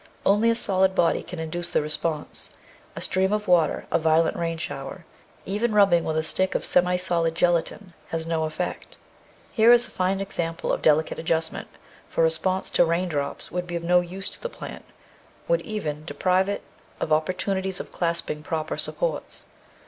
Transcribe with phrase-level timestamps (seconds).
[0.25, 2.49] Only a solid body can induce the response;
[2.95, 5.05] a stream of water, a violent rain shower,
[5.45, 8.97] even rubbing with a stick of semi solid gelatine, has no effect.
[9.51, 11.67] Here is a fine example of delicate adjustment,
[12.09, 14.85] for response to rain drops would be of no use to the plant,
[15.47, 16.63] would even deprive it
[16.99, 19.45] of oppor 622 The Outline of Science tunities of clasping proper supports.